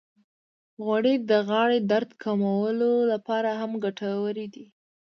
[0.83, 4.65] غوړې د غاړې د درد کمولو لپاره هم ګټورې دي.